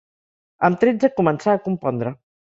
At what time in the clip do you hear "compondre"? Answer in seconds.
1.69-2.15